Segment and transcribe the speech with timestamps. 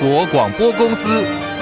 [0.00, 1.53] 国广播公司。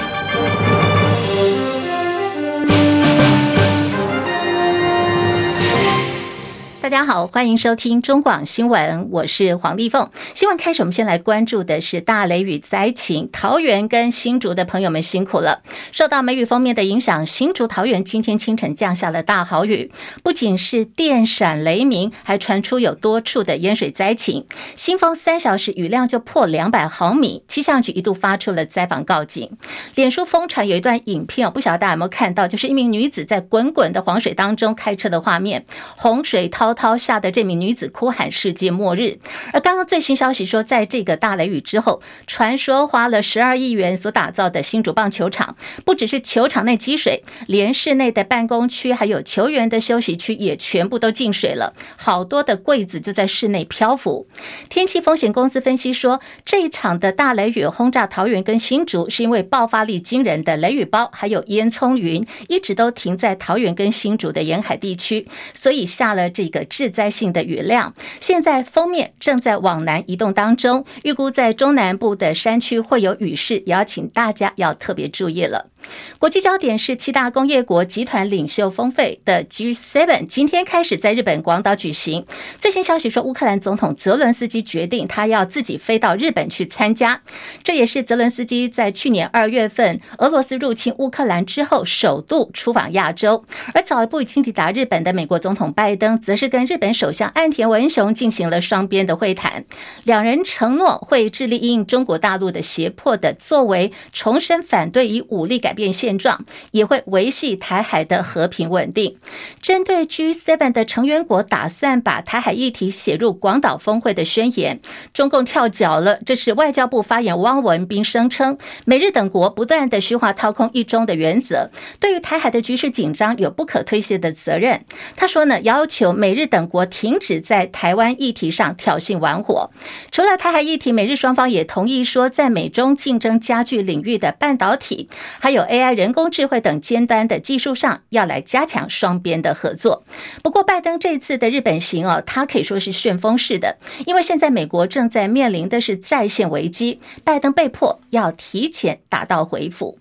[6.83, 10.09] 大家好，欢迎收听中广新闻，我是黄丽凤。
[10.33, 13.29] 新闻开始，我们先来关注的是大雷雨灾情。
[13.31, 15.61] 桃园跟新竹的朋友们辛苦了。
[15.93, 19.93] 受到梅雨锋面的影响，新竹桃园今天清晨降下了大豪雨，
[20.23, 24.45] 不仅是电闪雷鸣，还传出有多处的淹水灾情。
[24.75, 29.49] 新丰三小时雨量就破两百毫米，气象局一度发出了灾防告警。
[29.95, 35.65] 脸书疯传有一段影片，不晓得大家有没有看到，就是一名女子在滚滚的黄水当中开车的画面，
[35.95, 39.19] 洪水滔滔吓得这名女子哭喊世界末日。
[39.51, 45.55] 而刚刚最新消息说，在这个大雷雨之后，传说花了十二亿元所打造的新竹棒球场，
[45.85, 54.27] 不只是球场内积水，连室内的办公区还有球员的休息区也全部都进水了，好多的柜子就在室内漂浮。
[54.69, 75.72] 天气风险公司分析说，这一场的大雷雨轰炸桃园跟新竹，是因为爆发力惊人的雷雨包还有烟囱云一直都停在桃园跟新竹的沿海地区，所以下了这个致灾性的雨量，现在封面正在往南移动当中，预估在中南部的山区会有雨势，也要请大家要特别注意了。
[76.19, 82.25] 国际焦点是七大工业国集团领袖峰会的 G7，今天开始在日本广岛举行。
[82.57, 87.21] 最新消息说，乌克兰总统泽伦斯基决定他要自己飞到日本去参加，
[87.61, 93.43] 这也是泽伦斯基在去年二月份俄罗斯入侵乌克兰之后首度出访亚洲。
[93.73, 99.65] 而早一步已经抵达日本的美国总统拜登，则是跟日本首相岸田文雄进行了双边的会谈，
[100.05, 105.72] 两人承诺会致力应中国大陆的胁迫的作为，重申反对以武力改。
[105.73, 109.17] 改变现状，也会维系台海的和平稳定。
[109.59, 114.79] 针对 G7 的成员国打算把台海议题写入广岛峰会的宣言，
[115.15, 116.19] 中共跳脚了。
[116.27, 124.85] 这是外交部发言汪文斌声称，美日等国不断的虚化掏空一中的原则，对于台海的局势紧张有不可推卸的责任。
[125.15, 129.71] 他说呢，要求美日等国停止在台湾议题上挑衅玩火。
[130.11, 135.09] 除了台海议题，美日双方也同意说，在美中竞争加剧领域的半导体，
[135.39, 140.03] 还有 AI、人工智慧等尖端的技术上，要来加强双边的合作。
[140.41, 149.99] 不过，拜登这次的日本行哦，他可以说是旋风式的，因为现在美国正在面临的是在线危机，拜登被迫要提前打道回府。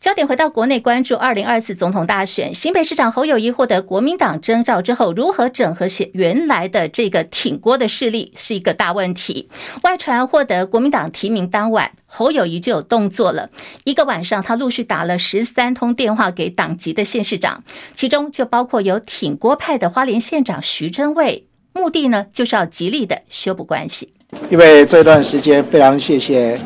[0.00, 9.48] 焦点回到国内，关注二零二四总统大选，新北市长侯友谊获得国民党征召之后，如何整合起原来的这个挺郭的势力是一个大问题。
[9.82, 13.50] 外传获得国民党提名当晚，侯友谊就有动作了。
[13.82, 17.64] 一个晚上，他陆续打了十三通电话给党籍的县市长，
[17.96, 24.14] 其中就包括有挺郭派的花莲县长徐榛蔚，目的呢就是要极力的修补关系。
[24.48, 26.56] 因为这段时间非常谢谢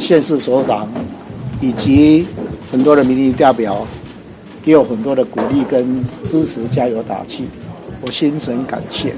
[0.00, 0.88] 县市所长
[1.60, 2.26] 以及。
[2.70, 3.86] 很多的民意代表
[4.64, 7.44] 给我很多的鼓励跟支持，加油打气，
[8.02, 9.14] 我心存感谢。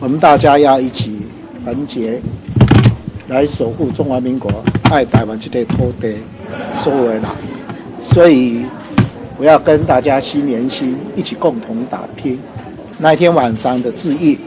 [0.00, 1.18] 我们大家要一起
[1.64, 2.20] 团结，
[3.28, 4.48] 来守护中华民国，
[4.90, 6.14] 爱台湾这块土地，
[6.72, 7.20] 所有人。
[8.00, 8.64] 所以
[9.36, 12.38] 我要跟大家心连心，一起共同打拼。
[12.96, 14.38] 那天晚上的致意，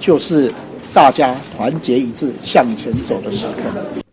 [0.00, 0.50] 就是
[0.94, 4.05] 大家团结一致向前走的时刻。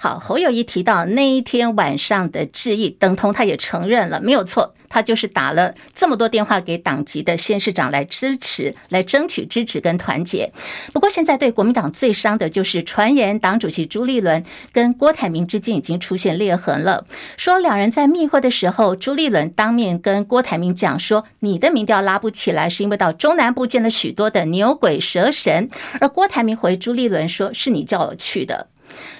[0.00, 10.52] 好，侯友宜提到那一天晚上的致意，等同他也承认了，没有错，他就是打了这么多电话给党籍的县市长来支持，来争取支持跟团结。
[10.92, 17.04] 不过现在对国民党最伤的就是传言，党主席朱立伦跟郭台铭之间已经出现裂痕了，
[17.36, 25.68] 说两人在密会的时候，朱立伦当面跟郭台铭讲说，你的民调拉不起来，是因为到中南部见了许多的牛鬼蛇神，
[26.00, 28.68] 而郭台铭回朱立伦说，是你叫我去的。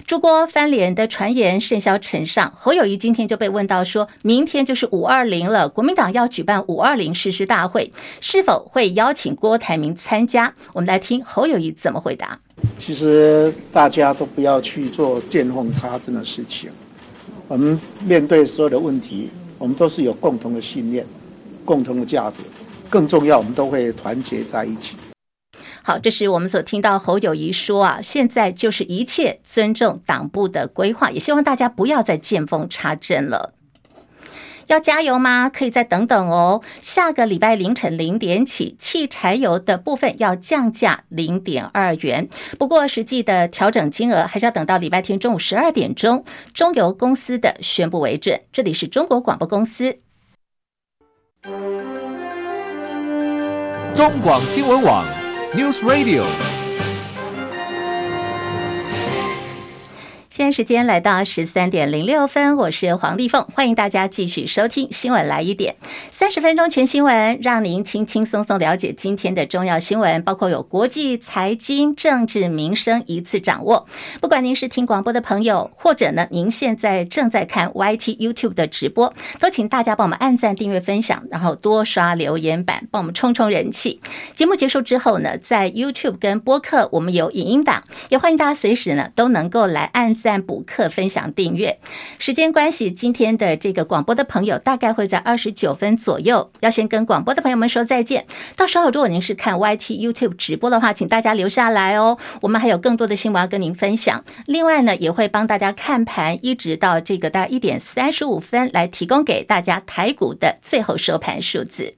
[0.06, 10.54] 朱郭翻脸的传言甚嚣尘上，侯友谊今天就被问到，说明天就是五二零了，国民党要举办五二零誓师大会，是否会邀请郭台铭参加？
[10.72, 12.39] 我们来听侯友谊怎么回答。
[12.81, 16.71] 其实大家都不要去做见缝插针的事情，
[17.47, 19.28] 我们面对所有的问题，
[19.59, 21.07] 我们都是有共同的信念、
[21.65, 22.39] 共同的价值，
[22.89, 24.97] 更重要，我们都会团结在一起。
[25.89, 33.55] 好，这是我们所听到侯友宜说啊，现在就是一切尊重党部的规划，也希望大家不要再见缝插针了。
[34.67, 35.49] 要加油吗？
[35.49, 36.61] 可以再等等哦。
[36.83, 48.39] 下个礼拜凌晨零点起，汽柴油的部分要降价零点二元，不过实际的调整金额还是要等到礼拜天中午十二点钟，中油公司的宣布为准。
[48.53, 49.97] 这里是中国广播公司，
[53.95, 55.07] 中广新闻网。
[55.54, 56.58] News Radio。
[60.39, 65.75] 现在时间来到十三点零六分，我是黄丽凤，欢迎大家继续收听新闻来一点，
[66.13, 73.89] 三十分钟全新闻，让您轻轻松松了解今天的重要新闻，包括有国际、财经、政治、民生一次掌握。
[74.21, 84.01] 不管您是听广播的朋友，或者呢您现在正在看 YT YouTube 的直播，都请大家帮我们按赞、订阅、分享，然后多刷留言板，帮我们冲冲人气。
[84.37, 90.28] 节目结束之后呢，在 YouTube 跟播客我们有影音档，也欢迎大家随时呢都能够来按赞。
[90.28, 91.78] 赞、补课、分享、订阅。
[92.19, 98.27] 时间关系，今天的这个广播的朋友大概会在二十九分左右，要先跟广播的朋友们说再见。
[98.54, 102.19] 到时候，如果您是看 YT YouTube 直播的话，请大家留下来哦。
[102.42, 104.22] 我们还有更多的新闻要跟您分享。
[104.45, 111.95] 另外呢，也会帮大家看盘，一直到这个大概一点三十五分，来提供给大家台股的最后收盘数字。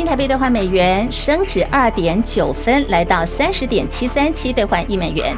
[0.00, 5.36] 新台币兑换美元升值二点九分，来到三十点七三七兑换一美元。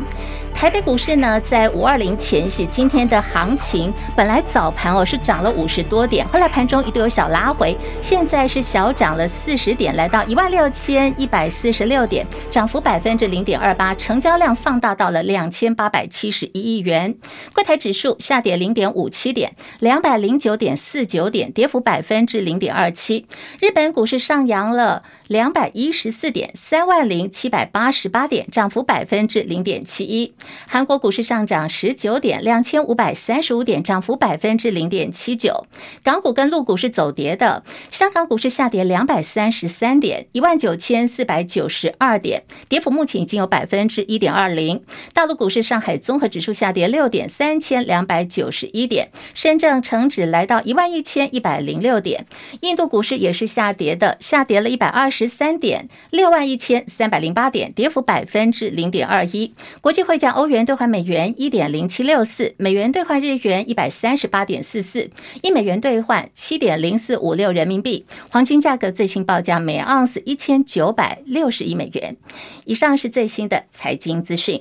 [0.62, 17.16] 台北股市呢，在五二零前夕，今天的行情本来早盘哦是涨了五十多点，后来盘中一度有小拉回，现在是小涨了四十点，来到一万六千一百四十六点，涨幅百分之零点二八，成交量放大到了两千八百七十一亿元。
[17.52, 23.26] 柜台指数下跌零点五七点，两百零九点四九点，跌幅百分之零点二七。
[23.58, 25.02] 日本股市上扬了。
[25.28, 30.34] 两百一十四点，三万零七百八十八点，涨幅百分之零点七一。
[30.68, 35.66] 韩国股市上涨十九点，两千五百三十五点，涨幅百分之零点七九。
[36.04, 44.82] 港股跟陆股是走跌的，香港股市下跌两百三十三点，一万九千四百九十二点，跌幅目前已经有百分之一点二零。
[45.12, 52.26] 大陆股市，上海综合指数下跌六点，三千两百九十一点，深圳成指来到一万一千一百零六点。
[52.60, 55.32] 印度股市也是下跌的，下跌了一百二十。
[55.32, 59.54] 三点六万一千三百零八点，跌幅百分之零点二一。
[59.80, 65.08] 国际汇价，欧欧元兑换美元一点零七六四，美元兑换日元一百三十八点四四，
[65.40, 68.04] 一美元兑换七点零四五六人民币。
[68.28, 72.16] 黄金价格最新报价每盎司一千九百六十一美元。
[72.64, 74.60] 以上是最新的财经资讯。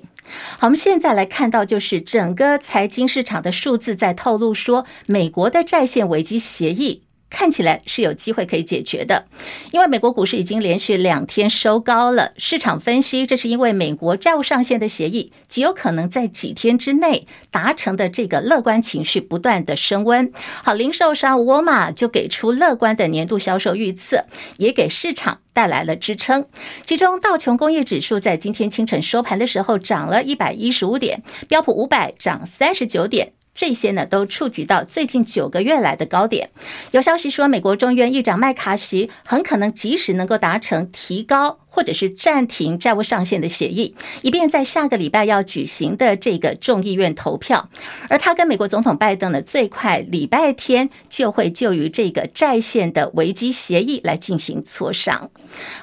[0.59, 7.01] 好，我们现在来看到，就是整个财经市场的数字在透露说，美国的债券危机协议。
[7.31, 9.25] 看起来是有机会可以解决的，
[9.71, 12.33] 因为美国股市已经连续两天收高了。
[12.37, 20.31] 市场分析，这是因为美国债务上限的协议极有可能在几天之内达成的这个乐观情绪不断的升温。
[20.61, 24.25] 好，零售商沃尔玛就给出乐观的年度销售预测，
[24.57, 26.45] 也给市场带来了支撑。
[26.83, 33.31] 其中，道琼工业指数在今天清晨收盘的时候涨了一百一十五点，标普五百涨三十九点。
[33.53, 36.49] 这些呢都触及到最近九个月来的高点。
[36.91, 41.59] 有消息说，美国众院议长麦卡锡很可能及时能够达成提高。
[41.73, 47.69] 或者是暂停债务上限的协议，以便在下个礼拜要举行的这个众议院投票。
[48.09, 55.31] 而他跟美国总统拜登呢，最快礼拜天就会就于这个债线的危机协议来进行磋商。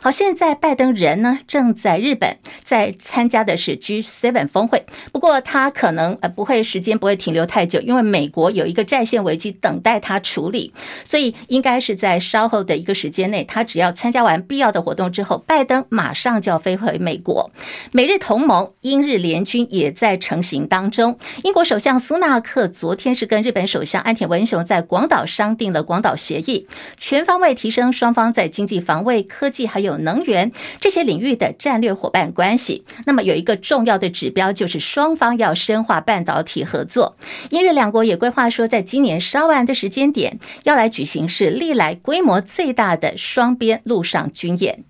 [0.03, 4.85] 好，现在拜登人呢正在日本，在参加的是 G7 峰会。
[5.11, 10.73] 不过他可能呃不会时间不会停留太久，因为美国有一个债线危机等待他处理，
[11.05, 15.78] 所以应该是在稍后的一个时间内，他只要参加完必要的活动之后，拜登。
[15.89, 17.51] 马上就要飞回美国，
[17.93, 21.19] 美日同盟英日联军也在成型当中。
[21.45, 26.67] 英国首相苏纳克昨天是跟日本首相岸田文雄在广岛商定了广岛协议，
[26.97, 32.85] 全方位提升双方在经济、防卫、科技还有能源这些领域的战略伙伴关系。
[33.07, 37.17] 那么有一个重要的指标就是双方要深化半导体合作。
[37.51, 44.85] 英日两国也规划说，在今年稍晚的时间点要来举行是历来规模最大的双边陆上军演。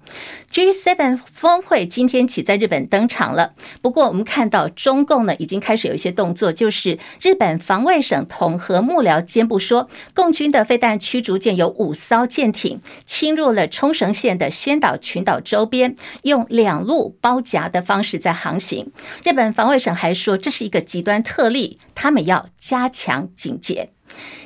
[0.51, 3.53] G7 峰会今天起在日本登场了。
[3.81, 18.91] 不过，我们看到中共呢已经开始有一些动作，就是日本防卫省统合幕僚监部说，共军的飞弹驱逐舰有五艘舰艇侵入了冲绳县的仙岛群岛周边，用两路包夹的方式在航行。
[19.23, 23.91] 日本防卫省还说，这是一个极端特例，他们要加强警戒。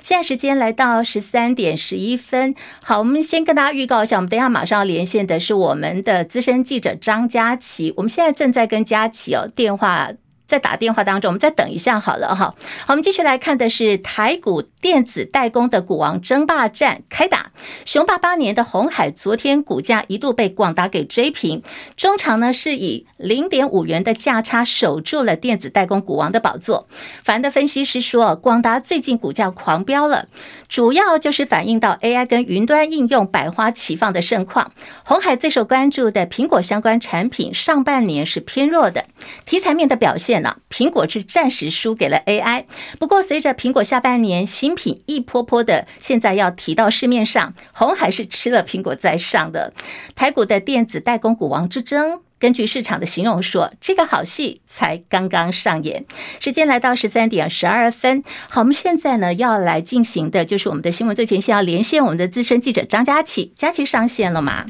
[0.03, 10.11] 现在时间来到十三点十一分，好，我们先跟大家预告一下，我们等一下马上要连线的是我们的资深记者张佳琪，我们现在正在跟佳琪哦电话
[10.47, 12.45] 在打电话当中，我们再等一下好了哈。
[12.45, 12.57] 好，
[12.89, 17.53] 我们继续来看的是台股电子代工的股王争霸战开打，
[17.85, 21.63] 雄霸八年的鸿海昨天股价一度被广达给追平，
[21.97, 26.89] 中场呢是以零点五元的价差守住了电子代工股王的宝座。
[27.25, 30.27] 凡的分析师说，广达最近股价狂飙了，
[30.69, 34.73] 主要就是反映到 AI 跟云端应用百花齐放的盛况。
[35.05, 39.07] 红海最受关注的苹果相关产品上半年是偏弱的，
[39.47, 42.65] 题材面的表现呢，苹果是暂时输给了 AI。
[42.99, 49.73] 不过随着苹果下半年新品一波波的，现在要提到市面上，红海是吃了苹果在上的。
[50.15, 56.05] 台股的电子代工股王之争，根据市场的形容说，这个好戏才刚刚上演。
[56.41, 64.67] 时间来到十三点十二分，好，我们现在呢要来进行的就是我们的新闻最前线，要连线我们的资深记者张佳琪，佳琪上线了吗？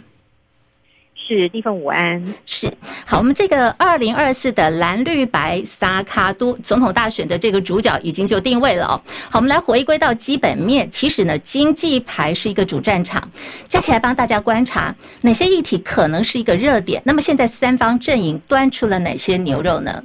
[1.38, 2.72] 是地方午安，是
[3.04, 3.18] 好。
[3.18, 9.00] 我们这个二零二四的蓝绿白萨卡都总统大选的这个主角已经就定位了哦。
[9.30, 13.22] 好，我们来回归到基本面，其实呢，经济牌是一个主战场，
[13.68, 17.00] 接下来帮大家观察哪些议题可能是一个热点。
[17.04, 20.02] 那么现在三方阵营端出了哪些牛肉呢？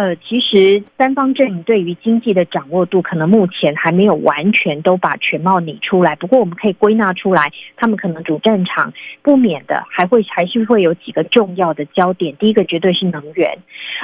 [0.00, 6.16] 呃，其实三方阵营对于经济的掌握度，可能目前还没有完全都把全貌拟出来。
[6.16, 12.34] 不过，我们可以归纳出来，他们可能主战场不免的还会还是会有几个重要的焦点。
[12.36, 13.58] 第一个绝对是能源。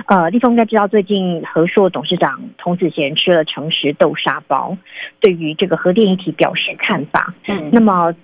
[0.05, 4.77] 呃，立峰应该知道，最近和硕董事长童子贤吃了诚实豆沙包，
[5.19, 7.33] 对于这个核电议题表示看法。
[7.49, 8.15] 嗯，那么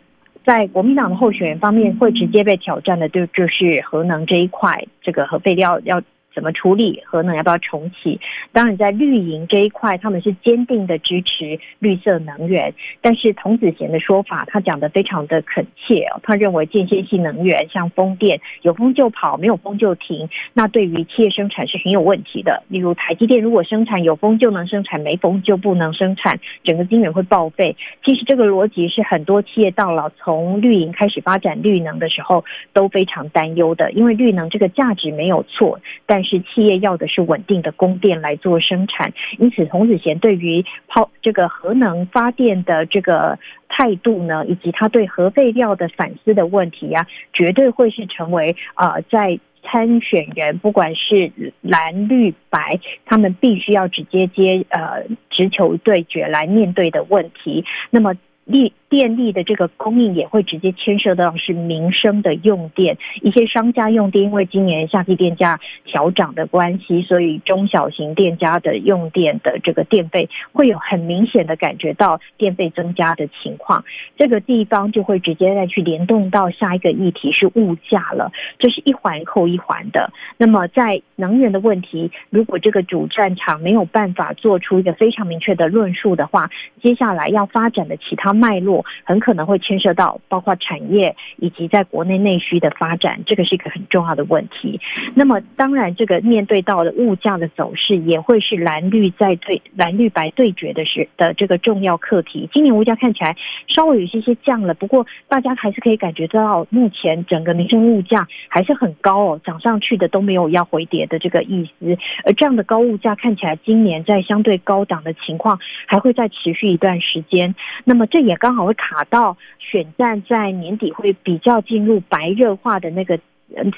[0.44, 6.02] 在国民党的候选人方面，会直接被挑战的，就就是核能这一块，这个核废料要。
[6.34, 7.32] 怎么处理核能？
[7.36, 8.20] 要不要重启？
[8.52, 12.74] 当然，在绿营这一块，他们是坚定的支持绿色能源。
[13.00, 16.06] 但是童子贤的说法，他讲得非常的恳切。
[16.22, 20.28] 他认为间歇性能源像风电，有风就跑，没有风就停。
[20.52, 22.62] 那对于企业生产是很有问题的。
[22.68, 27.76] 例如台积电如果生产有风就能生产，没风就不能生产，整个晶圆会报废。
[28.04, 43.38] 其实这个逻辑是很多企业到老从绿营开始发展绿能的时候都非常担忧的，因为绿能这个价值没有错，但是企业要的是稳定的供电来做生产，因此洪子贤对于抛这个核能发电的这个
[43.68, 57.64] 态度呢，以及他对核废料的反思的问题呀、绝对会是成为啊、呃，在参选人不管是蓝绿白，他们必须要直接接呃直球对决来面对的问题。
[57.90, 58.14] 那么。
[58.44, 73.82] 立电力的这个供应也会直接牵涉到是民生的用电，一些商家用电，因为今年夏季电价调涨的关系，所以中小型店家的用电的这个电费会有很明显的感觉到电费增加的情况。
[74.18, 80.12] 这个地方就会直接再去联动到下一个议题是物价了，这是一环扣一环的。
[80.36, 86.50] 那么在能源的问题，如果这个主战场没有办法做出一个非常明确的论述的话，
[86.82, 88.34] 接下来要发展的其他。
[88.42, 94.80] 脉络很可能会牵涉到包括产业以及在国内内需的发展，这个是一个很重要的问题。
[95.14, 102.48] 那么，当然，这个面对到的物价的走势，也会是蓝绿在对蓝绿白对决的是的这个重要课题。
[102.52, 103.36] 今年物价看起来
[103.68, 111.98] 稍微有一些些降了，不过大家还是可以感觉到，目前整个民生物价还是很高哦，涨上去的都没有要回跌的这个意思。
[112.24, 117.54] 而这样的高物价看起来，今年在相对高档的情况还会再持续一段时间。
[117.84, 118.22] 那么这。
[118.22, 123.18] 也刚好卡到选战在年底会比较进入白热化的那个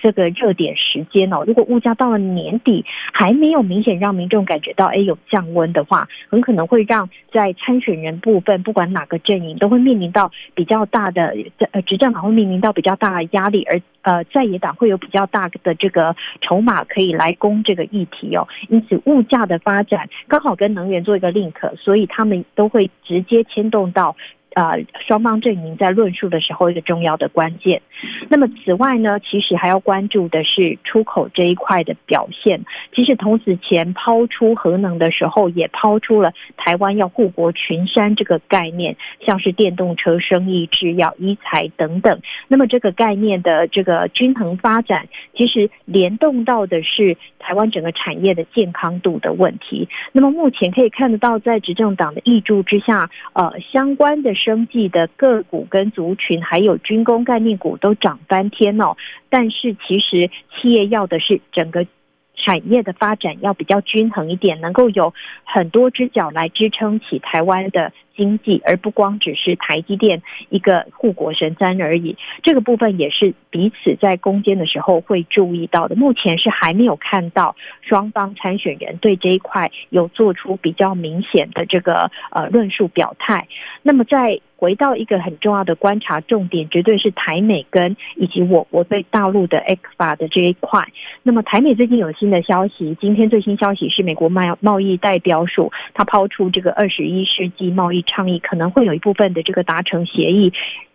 [0.00, 1.42] 这个热点时间哦。
[1.44, 11.34] 如果物价到了年底还没有明显让民众感觉到哎有降温的话，很可能会让在参选人部分不管哪个阵营都会面临到比较大的
[11.72, 18.46] 呃执政党会面临到比较大的压力，而呃在野党会有比较大的这个筹码可以来攻这个议题哦。
[18.68, 24.14] 因此物价的发展刚好跟能源做一个 link，所以他们都会直接牵动到。
[24.54, 24.72] 啊，
[25.06, 27.82] 双方阵营在论述的时候，一个重要的关键。
[28.28, 32.64] 那么，此外呢，其实还要关注的是出口这一块的表现。
[32.94, 42.20] 其实，童子前抛出核能的时候，也抛出了台湾要护国群山这个概念，像是电动车、生意、制药、医材等等。
[42.46, 49.88] 那么，这个概念的这个均衡发展，其实联动到的是台湾整个产业的健康度的问题。
[50.12, 54.34] 那么，目前可以看得到，在执政党的挹注之下，呃，相关的。
[54.34, 58.96] 生计的个股跟族群，还有军工概念股都涨翻天哦。
[59.28, 61.86] 但是其实企业要的是整个
[62.34, 65.12] 产业的发展要比较均衡一点，能够有
[65.44, 72.16] 很多只脚来支撑起台湾的经济，而不光只是台积电一个护国神山而已。
[72.42, 75.96] 这个部分也是彼此在攻坚的时候会注意到的。
[75.96, 83.46] 目前是还没有看到双方参选人对这一块有做出比较明显的这个呃论述表态。
[83.82, 90.88] 那么在回到一个很重要的观察重点，绝对是台美跟以及我国对大陆的 ECFA 的这一块。
[91.22, 100.52] 那么台美最近有新的消息，今天最新消息是美国贸贸易代表署，他抛出这个二十一世纪贸易倡议，可能会有一部分的这个达成协议。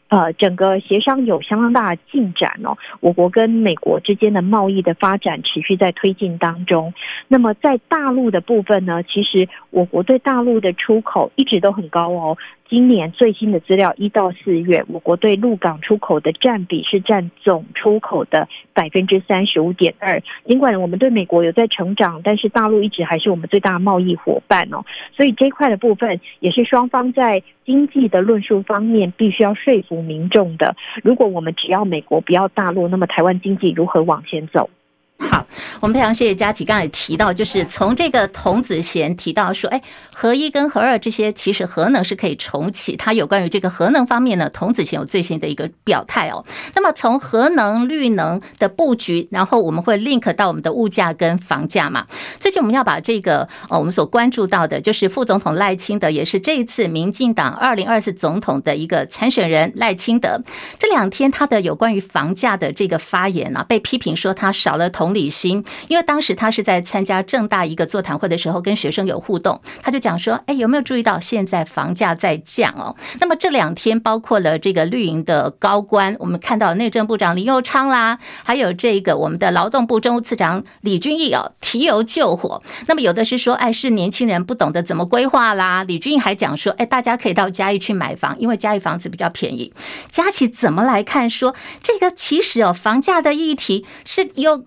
[0.08, 2.76] 呃，整个协商有相当大的进展哦。
[3.00, 6.92] 我国跟美国之间的贸易的发展持续在推进当中。
[7.28, 12.36] 那么在大陆的部分呢，其实我国对大陆的出口一直都很高哦。
[12.70, 20.22] 今年最新的资料，一到四月，我国对陆港出口的占比是占总出口的百分之三十五点二。
[20.46, 24.86] 尽管我们对美国有在成长，但是大陆一直还是我们最大的贸易伙伴哦。
[25.18, 30.76] 所以这块的部分，也是双方在经济的论述方面必须要说服民众的。
[31.04, 34.70] 如果我们只要美国不要大陆，那么台湾经济如何往前走？
[35.20, 35.46] 好，
[35.82, 36.64] 我们非常谢谢佳琪。
[36.64, 39.82] 刚才也提到，就是从这个童子贤提到说，哎，
[40.16, 42.96] 核一跟核二这些其实核能是可以重启。
[42.96, 46.46] 它有关于这个核能方面呢，童子贤有最新的一个表态哦。
[46.74, 52.08] 那么从核能、绿能的布局，然后我们会 link 到我们的物价跟房价嘛。
[52.40, 60.42] 最近我们要把这个呃，我们所关注到的，就是副总统赖清德，也是这一次民进党二零二四总统的一个参选人赖清德。
[60.80, 65.09] 这两天他的有关于房价的这个发言啊，被批评说他少了同。
[65.10, 72.96] 同理心，因为当时他是在参加正大一个座谈会的时候，跟学生有互动，他就讲说：“哎，有没有注意到现在房价在降哦？
[73.20, 82.62] 那么这两天，包括了这个绿营的高官，我们看到内政部长林佑昌啦，还有这个我们的劳动部政务次长李俊毅哦，提油救火。
[82.86, 85.84] 那么有的是说，哎，是年轻人不懂得怎么规划啦。
[85.84, 89.74] 李俊毅还讲说，哎，大家可以到嘉义去买房，因为嘉义房子比较便宜。
[90.12, 92.12] 佳琪怎么来看说这个？
[92.16, 94.64] 其实哦，房价的议题是有。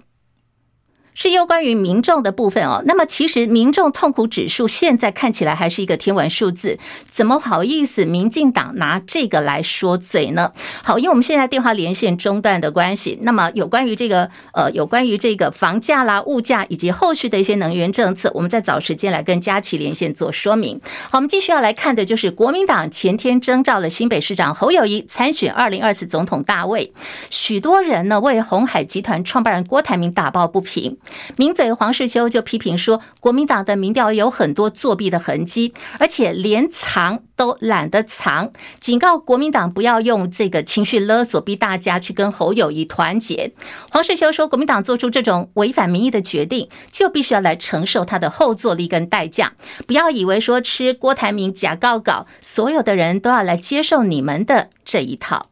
[1.14, 6.78] 是有关于民众的部分哦，那么其实民众痛苦指数现在看起来还是一个天文数字，
[7.12, 10.52] 怎么好意思民进党拿这个来说嘴呢？
[10.83, 20.81] 好，因为我们现在电话连线中断的关系，那么有关于这个呃，有关于这个房价啦、物价以及后续的一些能源政策，我们再找时间来跟佳琪连线做说明。
[21.11, 26.92] 好，我们继续要来看的就是国民党前天征召了新北市长侯友谊参选二零二四总统大位，
[27.29, 30.96] 许多人呢为鸿海集团创办人郭台铭打抱不平。
[31.37, 43.53] 名嘴黄世修就批评说，国民党的民调有很多作弊的痕迹，而且连藏都懒得藏，警告国民党不要用这个情绪勒索逼大家去跟侯友谊团结。
[43.91, 49.53] 黄世修说，国民党做出这种违反民意的决定，就必须要来承受他的后坐力跟代价。
[49.87, 55.52] 不要以为说吃郭台铭假告稿，所有的人都要来接受你们的这一套。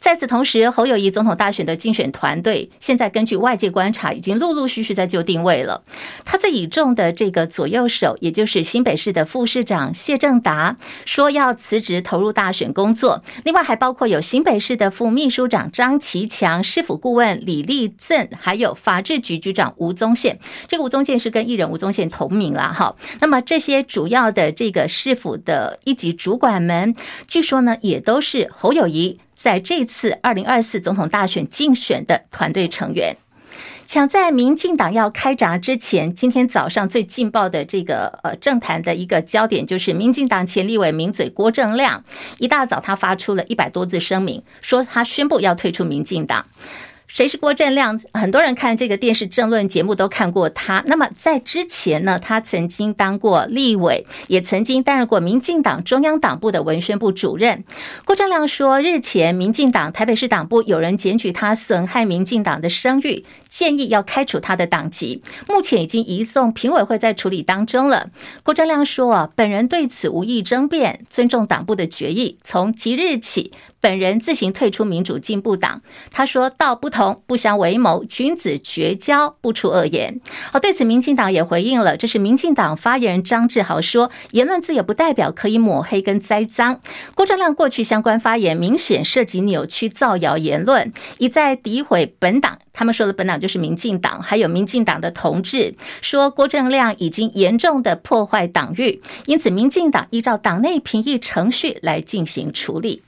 [0.00, 5.82] 在此同时，侯友谊总统大选的竞选团队现在根据外界观察，已经陆陆续续在就定位了。
[6.24, 13.22] 他最倚重的这个左右手，也就是新北市的副市长谢政达，说要辞职投入大选工作。
[13.44, 20.38] 另外还包括有新北市的副秘书长张其强、市府顾问李立正，还有法制局局长吴宗宪。
[20.68, 22.94] 这个吴宗宪是跟艺人吴宗宪同名了哈。
[23.20, 26.94] 那么这些主要的这个市府的一级主管们，
[27.26, 29.18] 据说呢也都是侯友谊。
[29.46, 33.16] 在这次二零二四总统大选竞选的团队成员，
[33.86, 42.02] 抢在民进党要开闸之前，今天早上最劲爆的这个呃政坛的一个焦点，就是民进党前立委名嘴郭正亮，
[42.38, 46.44] 一大早他发出了一百多字声明，说他宣布要退出民进党。
[47.08, 47.98] 谁是郭正亮？
[48.12, 50.82] 很多人看这个电视政论节目都看过他。
[50.86, 57.64] 那么在之前呢，他曾经当过立委，也曾经担任过民进党中央党部的文宣部主任。
[58.04, 63.24] 郭正亮说，日前民进党台北市党部有人检举他损害民进党的声誉，
[63.56, 65.22] 建议要开除他的党籍。
[65.48, 68.10] 目前已经移送评委会在处理当中了。
[68.42, 72.38] 郭正亮说啊，本人对此无意争辩，尊重党部的决议。
[72.44, 75.80] 从即日起，本人自行退出民主进步党。
[76.10, 80.20] 他说道不同不相为谋，君子绝交，不出恶言。
[80.52, 86.78] 好，对此民进党也回应了，这是民进党发言人张志豪说，言论自由不代表可以抹黑跟栽赃。
[87.14, 92.58] 郭正亮过去相关发言明显涉及扭曲造谣言论，一再诋毁本党。
[92.76, 103.02] 他们说的本党就是民进党，还有民进党的同志，说郭正亮已经严重的破坏党誉，因此民进党依照党内评议程序来进行处理。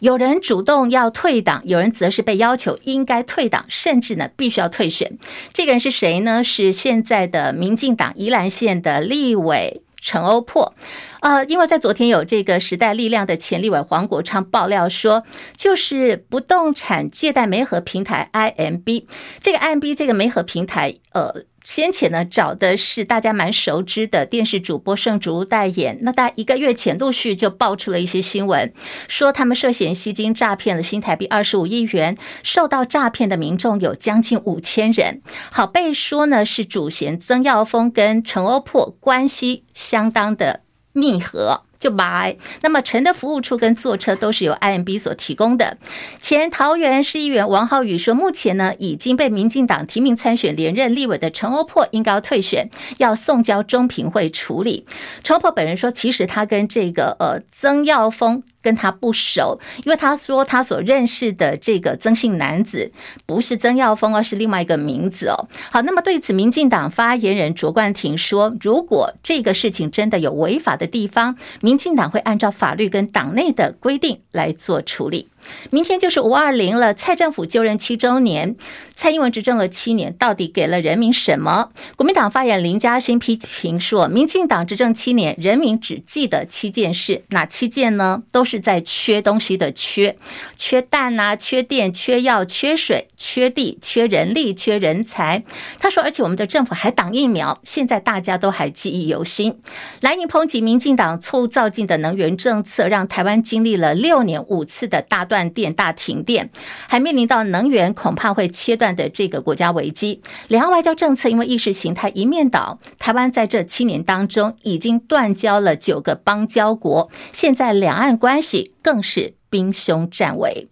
[0.00, 5.16] 有人主动要退党，有人则是被要求应该退党，甚至呢必须要退选。
[5.54, 6.44] 这个人是谁呢？
[6.44, 10.74] 是现在的民进党宜兰县的立委陈欧珀。
[11.20, 15.24] 呃，因为在昨天有这个时代力量的前立委黄国昌爆料说，
[15.56, 19.06] 就是不动产借贷媒合平台 IMB，
[19.40, 21.44] 这个 IMB 这个媒合平台，呃。
[21.66, 25.98] 先前呢，找的是大家蛮熟知的电视主播盛竹代言。
[26.02, 28.72] 那大一个月前陆续就爆出了一些新闻，
[29.08, 35.20] 说他们涉嫌吸金诈骗了新台币二十五亿元，受到诈骗的民众有将近五千人。
[35.50, 40.60] 好，被说呢是主嫌曾耀峰跟陈欧珀关系相当的
[40.92, 41.65] 密合。
[41.86, 45.78] 就买，那么陈的服务处跟坐车都是由 IMB 所提供的。
[46.20, 52.68] 前桃园市议员王浩宇说，目前呢已经被民进党提名参选连任立委的陈欧珀应该要退选，
[52.98, 54.84] 要送交中评会处理。
[55.22, 58.42] 陈欧珀本人说，其实他跟这个呃曾耀峰。
[58.66, 62.90] 跟他不熟，因为他说他所认识的这个曾姓男子
[63.24, 65.46] 不是曾耀峰，而是另外一个名字哦。
[65.70, 75.28] 好，那么对此，民进党发言人卓冠廷说，如果这个事情真的有违法的地方，民进党会按照法律跟党内的规定来做处理。
[75.70, 78.56] 明天就是五二零了，蔡政府就任七周年，
[78.96, 81.70] 蔡英文执政了七年，到底给了人民什么？
[81.94, 88.24] 国民党发言林嘉欣批评说，民进党执政七年，人民只记得七件事，哪七件呢？
[88.32, 90.16] 都是在缺东西的缺，
[90.56, 95.44] 缺蛋呐，缺电，缺药，缺水，缺地，缺人力，缺人才。
[95.78, 99.62] 他说，而且我们的政府还挡疫苗，现在大家都还记忆犹新。
[100.00, 105.46] 蓝营抨击民进党错误造进的能源政策，让台湾经历了六年五次的大断。
[105.56, 106.50] 电、大停电，
[106.88, 110.20] 还面临到能源恐怕会切断的这个国家危机。
[110.48, 120.68] 两岸外交政策因为意识形态一面倒，台湾在这七年当中已经断交了九个邦交国，现在两岸关系更是兵凶战危。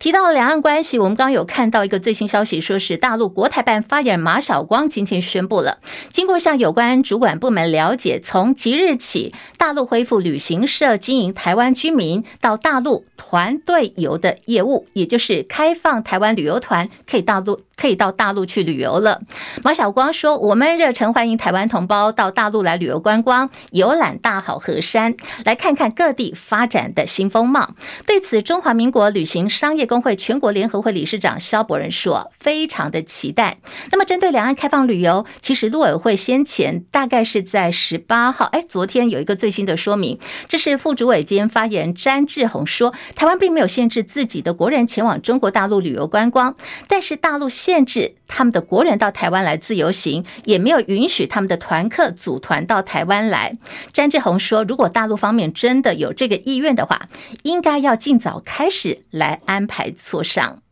[0.00, 5.76] 提到两岸关系，我们刚刚有看到一个最新消息，说是大陆国台办发言人马晓光今天宣布了，
[6.10, 17.60] 经过向有关主管部门了解，从即日起，大陆恢复旅行社经营台湾居民到大陆团队游的业务，也就是开放台湾旅游团可以大陆。
[17.80, 19.22] 可以到大陆去旅游了。
[19.64, 25.14] 马晓光说：“我们热诚欢迎台湾同胞到大陆来旅游观光，游览大好河山，
[25.44, 27.74] 来看看各地发展的新风貌。”
[28.06, 33.56] 对此，中华民国旅行商业工会全国联合会理事长萧伯仁说：“非常的期待。”
[33.90, 46.54] 那么，针对两岸开放旅游，其实陆委会先前大概是在十八号，哎，昨天有一个最新的说明，这是副主委兼发言詹志宏说：“台湾并没有限制自己的国人前往中国大陆旅游观光，
[46.88, 53.56] 但是大陆现限制他们的国人到台湾来自由行，也没有允许他们的团客组团到台湾来。
[53.92, 57.08] 詹志宏说，如果大陆方面真的有这个意愿的话，
[57.44, 60.62] 应该要尽早开始来安排磋商。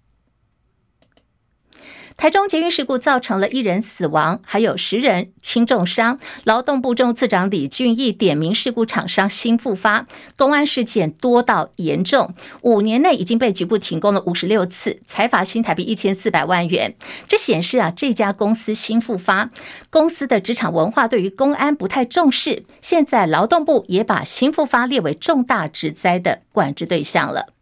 [2.18, 6.18] 台中捷运事故造成了一人死亡，还有十人轻重伤。
[6.42, 10.04] 劳动部中次长李俊义点名事故厂商新复发，
[10.36, 16.96] 公安事件多到严重，五年内已经被局部停工了五十六次，裁罚新台币一千四百万元。
[17.28, 19.50] 这显示啊，这家公司新复发
[19.88, 22.64] 公司的职场文化对于公安不太重视。
[22.82, 27.54] 现在劳动部也把新复发列为重大职灾的管制对象了。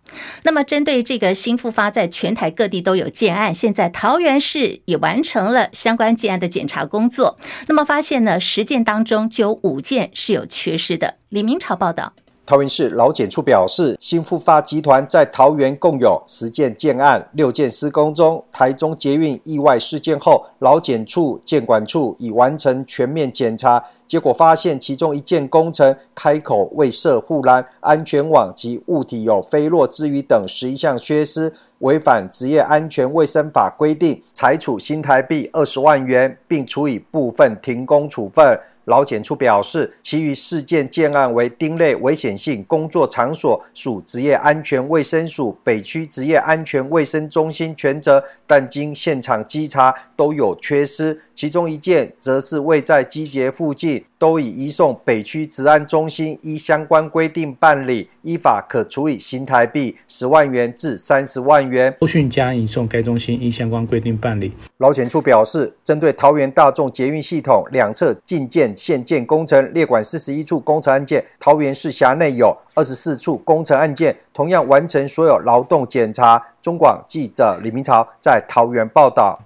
[0.43, 7.39] 那么，针对这个新复发，在全台各地都有建案，现在桃园市也完成了相关建案的检查工作。
[7.69, 11.17] 那么发现呢，十件当中就有五件是有缺失的。
[11.29, 12.13] 李明朝报道。
[12.47, 18.43] 桃园市劳检处表示，新富发集团在桃园共有十件建案，六件施工中。
[18.53, 38.57] 台中捷运意外事件后，劳检处建管处已完成全面检查，结果发现其中一件工程开口未设护栏、安全网及物体有飞落之余等十一项缺失，违反职业安全卫生法规定，裁处新台币二十万元，并处以部分停工处分。
[38.87, 51.21] 劳检处表示，其余事件建案为丁类危险性工作场所，属职业安全卫生署北区职业安全卫生中心全责，但经现场稽查都有缺失。
[51.37, 61.95] 其中一件则是未在机捷附近，都已移送北区治安中心依相关规定办理，依法可处以新台币十万元至三十万元。
[62.01, 64.51] 后续将移送该中心依相关规定办理。
[64.79, 76.43] 劳检处表示，针对桃园大众捷运系统两侧进建现建工程列管四十一处工程案件，桃园市辖内有二十四处工程案件，同样完成所有劳动检查。
[76.67, 79.39] 中广记者李明朝在桃园报道。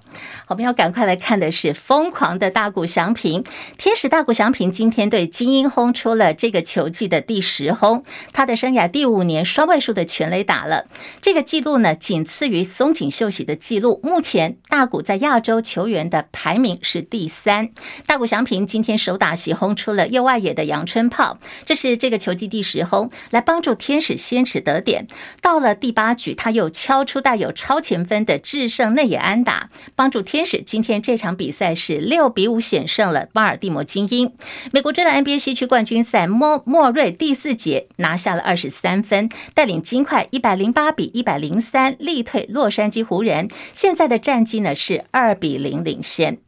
[0.48, 3.44] 我们要赶快来看的是疯狂的大谷翔平，
[3.76, 8.02] 天使大谷翔平今天对金莺轰出了这个球季的第十轰，
[8.32, 10.86] 他的生涯第五年双位数的全垒打了，
[11.20, 14.00] 这个记录呢仅次于松井秀喜的记录。
[14.02, 17.68] 目前大谷在亚洲球员的排名是第三。
[18.06, 25.06] 大谷翔平今天首打席轰出了右外野的阳春炮，这是这个球季第十轰，来帮助天使先驰得点。
[25.42, 30.46] 到了第八局，他又敲出带有超前分的制胜内野安打，帮助天。
[30.50, 34.32] 使今天这场比赛是六比五险胜了巴尔的摩精英。
[34.72, 43.48] 美国职篮 NBA 西区冠军赛，莫莫瑞第四节拿下了二十三分，带领金块一百零八比一百零三力退洛杉矶湖人。
[43.72, 46.38] 现在的战绩呢是二比零领先。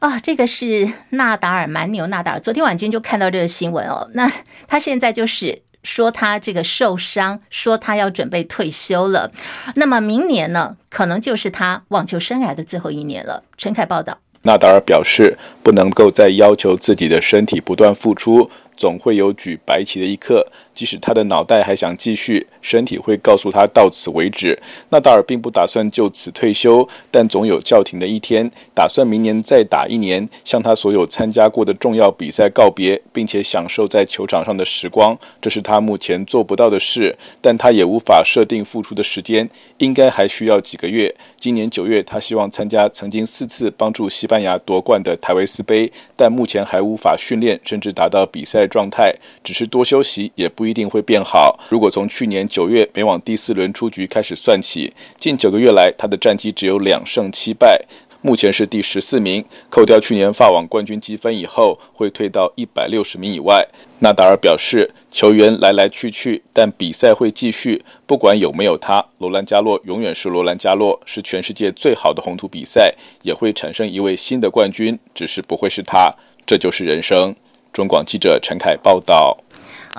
[0.00, 4.10] 啊，这个是纳达尔蛮牛纳达尔，昨天晚间就看到这个新闻哦。
[4.14, 4.32] 那
[4.66, 5.65] 他现在就是。
[5.86, 9.30] 说他这个受伤，说他要准备退休了。
[9.76, 13.44] 那么明年呢，可能就是他网球生涯的最后一年了。
[13.56, 18.50] 陈凯报道，纳达尔表示，不能够再要求自己的身体不断付出。
[18.76, 20.46] 总会有举白旗的一刻，
[20.76, 24.56] 即使他的脑袋还想继续，身体会告诉他到此为止。
[24.90, 35.18] 纳达尔并不打算就此退休，但总有叫停的一天，打算明年再打一年，向他所有参加过的重要比赛告别，并且享受在球场上的时光。
[35.40, 41.12] 这是他目前做不到的事，但他也无法设定复出的时间，应该还需要几个月。
[41.40, 48.66] 今年九月，他希望参加曾经四次帮助西班牙夺冠的台维斯杯，但目前还无法训练，甚至达到比赛。
[48.66, 51.58] 状态只是多休息也不一定会变好。
[51.68, 57.80] 如果从去年九月美网第四轮出局开始算起，近九个月来他的战绩只有两胜七败，
[58.22, 59.44] 目前是第十四名。
[59.68, 63.66] 扣掉去年法网冠军积分以后，会退到一百六十名以外。
[64.00, 76.12] 纳达尔表示，球员来来去去，但比赛会继续，不管有没有他，罗兰加洛永远是罗兰加洛，是全世界最好的红土比赛，也会产生一位新的冠军，只是不会是他。
[76.44, 77.34] 这就是人生。
[77.72, 79.36] 中广记者陈凯报道。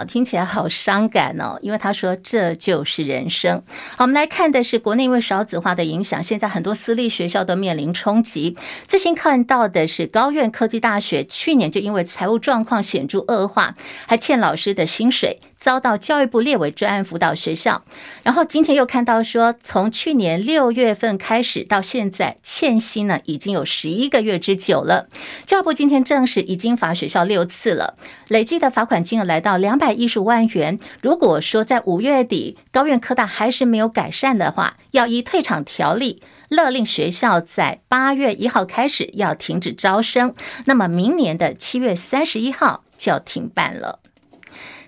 [0.03, 3.61] 听起来好伤感哦，因为他说这就是人生。
[3.95, 8.57] 好，我们来看的是国内因为少子化的影响，现在很多私立学校都面临冲击。
[8.87, 15.39] 最新看到的是高院科技大学，去年就因为财务状况显著恶化，还欠老师的薪水。
[15.59, 17.83] 遭到教育部列为专案辅导学校，
[18.23, 25.09] 然后今天又看到说，从去年六月份开始到现在欠薪呢，已经有十一个月之久了。
[25.45, 30.79] 教育部今天证实已经罚学校六次了，累计的罚款金额来到两百一十万元。
[31.01, 40.33] 如果说在五月底高院科大还是没有改善的话，要依退场条例勒令学校在八月一号开始要停止招生，
[40.65, 43.99] 那么明年的七月三十一号就要停办了。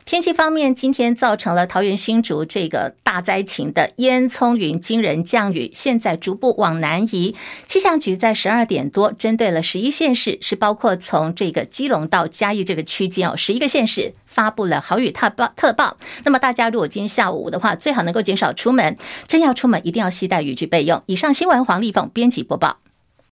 [0.10, 7.36] 天气方面，今天造成了桃园新竹这个大灾情的烟囱云惊人降雨，现在逐步往南移。
[7.68, 15.98] 气象局在十二点多，针对了十一县市，是包括从这个基隆到嘉义这个区间哦，十一个县市发布了豪雨特报特报。
[16.24, 21.04] 那么大家如果今天下午的话，最好能够减少出门，真要出门一定要携带雨具备用。
[21.06, 22.80] 以上新闻，黄丽凤编辑播报。